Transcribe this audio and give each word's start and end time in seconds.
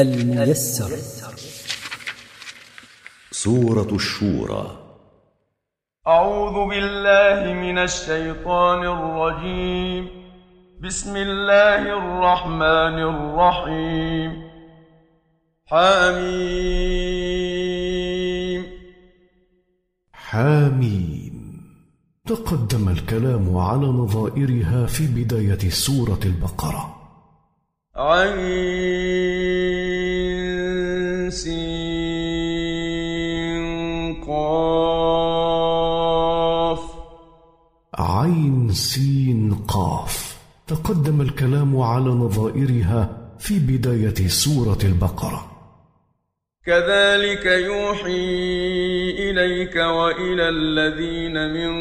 الميسر. 0.00 0.96
سورة 3.30 3.94
الشورى. 3.94 4.76
أعوذ 6.06 6.68
بالله 6.68 7.52
من 7.52 7.78
الشيطان 7.78 8.78
الرجيم. 8.78 10.08
بسم 10.80 11.16
الله 11.16 11.82
الرحمن 11.82 12.98
الرحيم. 13.02 14.50
حميم. 15.66 16.36
حاميم 20.12 21.36
تقدم 22.26 22.88
الكلام 22.88 23.56
على 23.56 23.86
نظائرها 23.86 24.86
في 24.86 25.06
بداية 25.06 25.70
سورة 25.70 26.20
البقرة. 26.24 26.96
عين. 27.96 29.85
سين 38.72 39.54
قاف. 39.54 40.36
تقدم 40.66 41.20
الكلام 41.20 41.80
على 41.80 42.10
نظائرها 42.10 43.30
في 43.38 43.58
بداية 43.58 44.28
سورة 44.28 44.78
البقرة. 44.84 45.52
كذلك 46.66 47.46
يوحي 47.46 48.26
إليك 49.30 49.76
وإلى 49.76 50.48
الذين 50.48 51.52
من 51.54 51.72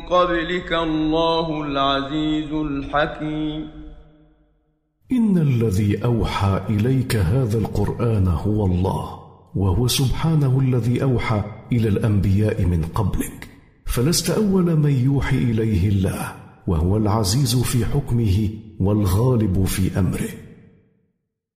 قبلك 0.00 0.72
الله 0.72 1.62
العزيز 1.62 2.52
الحكيم. 2.52 3.70
إن 5.12 5.38
الذي 5.38 6.04
أوحى 6.04 6.60
إليك 6.70 7.16
هذا 7.16 7.58
القرآن 7.58 8.28
هو 8.28 8.66
الله 8.66 9.18
وهو 9.54 9.88
سبحانه 9.88 10.60
الذي 10.60 11.02
أوحى 11.02 11.42
إلى 11.72 11.88
الأنبياء 11.88 12.64
من 12.64 12.84
قبلك. 12.94 13.47
فلست 13.98 14.30
أول 14.30 14.76
من 14.76 14.90
يوحي 14.90 15.36
إليه 15.36 15.88
الله 15.88 16.34
وهو 16.66 16.96
العزيز 16.96 17.56
في 17.56 17.84
حكمه 17.84 18.48
والغالب 18.80 19.64
في 19.64 19.98
أمره. 19.98 20.28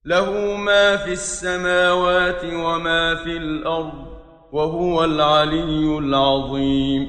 له 0.04 0.56
ما 0.56 0.96
في 0.96 1.12
السماوات 1.12 2.44
وما 2.44 3.14
في 3.24 3.36
الأرض 3.36 3.92
وهو 4.52 5.04
العلي 5.04 5.98
العظيم. 5.98 7.06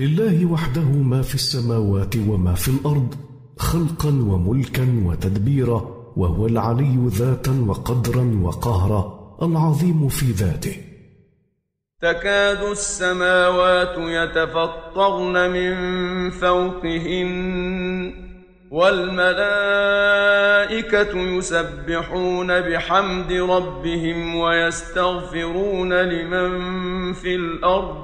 لله 0.00 0.46
وحده 0.46 0.88
ما 0.88 1.22
في 1.22 1.34
السماوات 1.34 2.16
وما 2.16 2.54
في 2.54 2.68
الأرض 2.68 3.14
خلقا 3.58 4.08
وملكا 4.08 5.02
وتدبيرا 5.04 6.12
وهو 6.16 6.46
العلي 6.46 7.06
ذاتا 7.06 7.64
وقدرا 7.68 8.40
وقهرا 8.42 9.36
العظيم 9.42 10.08
في 10.08 10.32
ذاته. 10.32 10.95
تكاد 12.06 12.62
السماوات 12.62 13.98
يتفطرن 13.98 15.50
من 15.50 15.74
فوقهن 16.30 18.12
والملائكة 18.70 19.52
يسبحون 21.18 22.60
بحمد 22.60 23.32
ربهم 23.32 24.36
ويستغفرون 24.36 25.92
لمن 25.92 26.50
في 27.12 27.34
الأرض. 27.34 27.96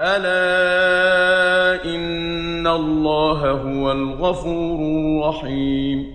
ألا 0.00 1.84
إن 1.84 2.66
الله 2.66 3.50
هو 3.50 3.92
الغفور 3.92 4.78
الرحيم. 4.80 6.06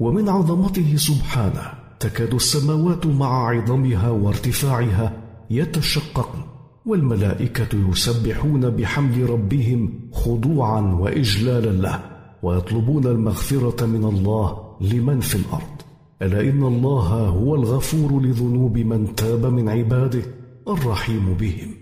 ومن 0.00 0.28
عظمته 0.28 0.96
سبحانه 0.96 1.72
تكاد 2.00 2.34
السماوات 2.34 3.06
مع 3.06 3.48
عظمها 3.50 4.10
وارتفاعها 4.10 5.23
يتشققن 5.50 6.38
والملائكة 6.86 7.90
يسبحون 7.90 8.70
بحمد 8.70 9.30
ربهم 9.30 10.10
خضوعا 10.12 10.80
وإجلالا 11.00 11.70
له 11.70 12.00
ويطلبون 12.42 13.06
المغفرة 13.06 13.86
من 13.86 14.04
الله 14.04 14.76
لمن 14.80 15.20
في 15.20 15.34
الأرض. 15.34 15.82
ألا 16.22 16.40
إن 16.40 16.62
الله 16.62 17.08
هو 17.08 17.54
الغفور 17.54 18.22
لذنوب 18.22 18.78
من 18.78 19.14
تاب 19.14 19.46
من 19.46 19.68
عباده 19.68 20.22
الرحيم 20.68 21.36
بهم. 21.40 21.74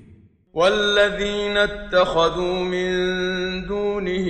والذين 0.54 1.56
اتخذوا 1.56 2.64
من 2.64 2.90
دونه 3.66 4.28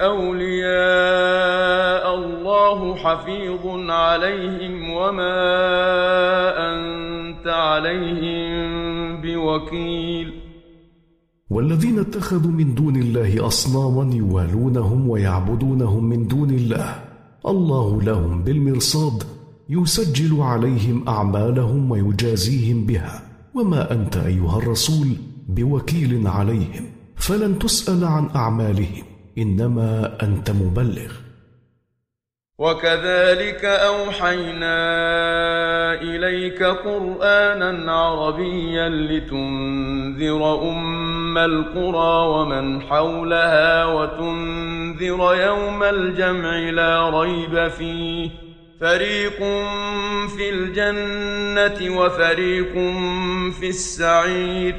أولياء 0.00 2.14
الله 2.14 2.96
حفيظ 2.96 3.90
عليهم 3.90 4.90
وما 4.90 5.38
أنت 6.58 7.11
عليهم 7.48 8.62
بوكيل. 9.22 10.32
والذين 11.50 11.98
اتخذوا 11.98 12.50
من 12.50 12.74
دون 12.74 12.96
الله 12.96 13.46
أصناما 13.46 14.14
يوالونهم 14.14 15.08
ويعبدونهم 15.08 16.04
من 16.04 16.26
دون 16.26 16.50
الله. 16.50 16.94
الله 17.46 18.02
لهم 18.02 18.44
بالمرصاد 18.44 19.22
يسجل 19.70 20.40
عليهم 20.40 21.08
أعمالهم 21.08 21.90
ويجازيهم 21.90 22.86
بها. 22.86 23.22
وما 23.54 23.92
أنت 23.92 24.16
أيها 24.16 24.58
الرسول 24.58 25.06
بوكيل 25.48 26.26
عليهم. 26.26 26.84
فلن 27.16 27.58
تسأل 27.58 28.04
عن 28.04 28.28
أعمالهم. 28.36 29.02
إنما 29.38 30.18
أنت 30.22 30.50
مبلغ. 30.50 31.21
وكذلك 32.62 33.64
أوحينا 33.64 34.78
إليك 36.02 36.62
قرآنا 36.62 37.92
عربيا 37.92 38.88
لتنذر 38.88 40.70
أم 40.70 41.38
القرى 41.38 42.28
ومن 42.28 42.82
حولها 42.82 43.84
وتنذر 43.84 45.34
يوم 45.46 45.82
الجمع 45.82 46.56
لا 46.70 47.20
ريب 47.20 47.68
فيه. 47.68 48.30
فريق 48.80 49.38
في 50.36 50.50
الجنة 50.50 51.98
وفريق 51.98 52.72
في 53.60 53.68
السعير. 53.68 54.74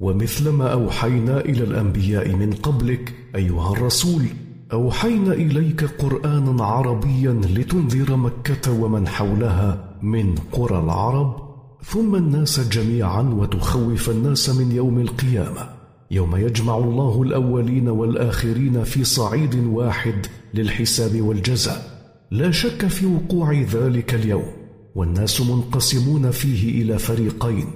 ومثلما 0.00 0.72
أوحينا 0.72 1.40
إلى 1.40 1.64
الأنبياء 1.64 2.28
من 2.28 2.52
قبلك 2.52 3.14
أيها 3.34 3.72
الرسول 3.72 4.43
أوحينا 4.72 5.32
إليك 5.32 5.84
قرآنا 5.84 6.64
عربيا 6.64 7.32
لتنذر 7.32 8.16
مكة 8.16 8.82
ومن 8.82 9.08
حولها 9.08 9.98
من 10.02 10.34
قرى 10.52 10.78
العرب 10.78 11.36
ثم 11.82 12.14
الناس 12.14 12.68
جميعا 12.68 13.22
وتخوف 13.22 14.10
الناس 14.10 14.50
من 14.50 14.72
يوم 14.72 14.98
القيامة. 15.00 15.68
يوم 16.10 16.36
يجمع 16.36 16.78
الله 16.78 17.22
الأولين 17.22 17.88
والآخرين 17.88 18.84
في 18.84 19.04
صعيد 19.04 19.54
واحد 19.54 20.26
للحساب 20.54 21.20
والجزاء. 21.20 22.04
لا 22.30 22.50
شك 22.50 22.86
في 22.86 23.06
وقوع 23.06 23.52
ذلك 23.52 24.14
اليوم 24.14 24.52
والناس 24.94 25.40
منقسمون 25.40 26.30
فيه 26.30 26.82
إلى 26.82 26.98
فريقين 26.98 27.66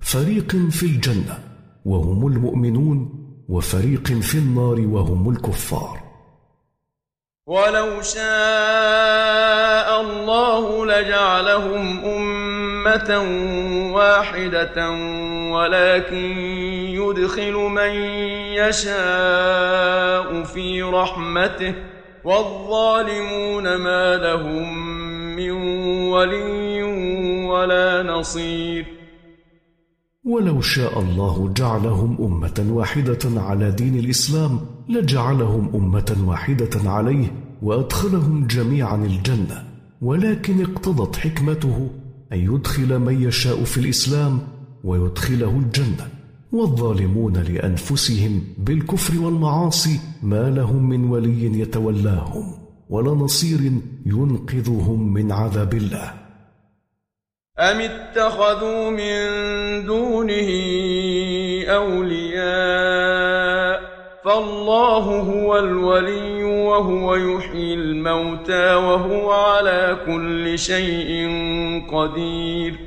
فريق 0.00 0.56
في 0.56 0.86
الجنة 0.86 1.38
وهم 1.84 2.26
المؤمنون 2.26 3.08
وفريق 3.48 4.12
في 4.12 4.38
النار 4.38 4.80
وهم 4.80 5.30
الكفار. 5.30 6.07
ولو 7.48 8.02
شاء 8.02 10.00
الله 10.00 10.86
لجعلهم 10.86 12.04
أمة 12.04 13.18
واحدة 13.94 14.90
ولكن 15.52 16.38
يدخل 16.88 17.52
من 17.52 17.90
يشاء 18.52 20.42
في 20.42 20.82
رحمته. 20.82 21.74
والظالمون 22.24 23.76
ما 23.76 24.16
لهم 24.16 24.78
من 25.36 25.50
ولي 26.10 26.82
ولا 27.48 28.02
نصير. 28.02 28.97
ولو 30.28 30.60
شاء 30.60 31.00
الله 31.00 31.52
جعلهم 31.56 32.16
أمة 32.20 32.66
واحدة 32.70 33.40
على 33.40 33.70
دين 33.70 33.98
الإسلام 33.98 34.60
لجعلهم 34.88 35.70
أمة 35.74 36.16
واحدة 36.26 36.90
عليه 36.90 37.32
وأدخلهم 37.62 38.46
جميعا 38.46 38.96
الجنة. 38.96 39.64
ولكن 40.02 40.60
اقتضت 40.60 41.16
حكمته 41.16 41.90
أن 42.32 42.38
يدخل 42.38 42.98
من 42.98 43.22
يشاء 43.22 43.64
في 43.64 43.80
الإسلام 43.80 44.38
ويدخله 44.84 45.50
الجنة. 45.50 46.08
والظالمون 46.52 47.32
لأنفسهم 47.32 48.42
بالكفر 48.58 49.20
والمعاصي 49.20 50.00
ما 50.22 50.50
لهم 50.50 50.88
من 50.88 51.04
ولي 51.04 51.60
يتولاهم 51.60 52.44
ولا 52.88 53.10
نصير 53.10 53.72
ينقذهم 54.06 55.12
من 55.12 55.32
عذاب 55.32 55.74
الله. 55.74 56.27
ام 57.60 57.80
اتخذوا 57.80 58.90
من 58.90 59.18
دونه 59.86 60.50
اولياء 61.68 63.18
فالله 64.24 65.04
هو 65.20 65.58
الولي 65.58 66.44
وهو 66.44 67.14
يحيي 67.14 67.74
الموتى 67.74 68.74
وهو 68.74 69.30
على 69.32 69.98
كل 70.06 70.58
شيء 70.58 71.30
قدير. 71.92 72.78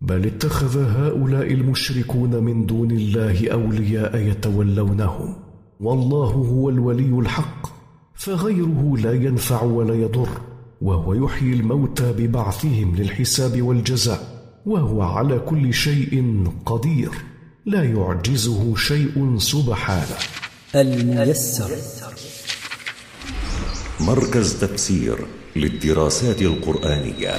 بل 0.00 0.26
اتخذ 0.26 0.78
هؤلاء 0.78 1.52
المشركون 1.52 2.44
من 2.44 2.66
دون 2.66 2.90
الله 2.90 3.52
اولياء 3.52 4.16
يتولونهم 4.16 5.36
والله 5.80 6.32
هو 6.32 6.70
الولي 6.70 7.18
الحق 7.18 7.66
فغيره 8.14 8.96
لا 9.04 9.12
ينفع 9.12 9.62
ولا 9.62 9.94
يضر 9.94 10.28
وهو 10.80 11.14
يحيي 11.14 11.52
الموتى 11.52 12.12
ببعثهم 12.12 12.96
للحساب 12.96 13.62
والجزاء 13.62 14.36
وهو 14.66 15.02
على 15.02 15.38
كل 15.38 15.74
شيء 15.74 16.44
قدير 16.66 17.10
لا 17.66 17.84
يعجزه 17.84 18.76
شيء 18.76 19.38
سبحانه. 19.38 20.16
الميسر. 20.74 21.70
مركز 24.00 24.60
تفسير 24.60 25.26
للدراسات 25.56 26.42
القرآنية. 26.42 27.34